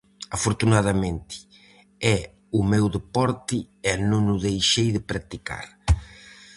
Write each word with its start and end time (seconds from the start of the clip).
Afortunadamente 0.37 1.35
é 2.15 2.17
o 2.59 2.61
meu 2.71 2.85
deporte 2.97 3.57
e 3.91 3.93
non 4.09 4.23
o 4.35 4.37
deixei 4.47 4.87
de 4.95 5.01
practicar. 5.09 5.65